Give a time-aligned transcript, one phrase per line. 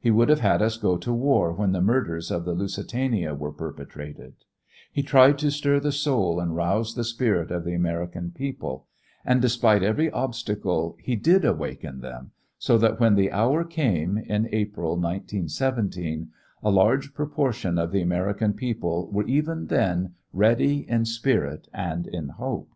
[0.00, 3.52] He would have had us go to war when the murders of the Lusitania were
[3.52, 4.34] perpetrated
[4.90, 8.88] He tried to stir the soul and rouse the spirit of the American people,
[9.24, 14.48] and despite every obstacle he did awaken them, so that when the hour came, in
[14.50, 16.30] April, 1917,
[16.64, 22.30] a large proportion of the American people were even then ready in spirit and in
[22.30, 22.70] hope.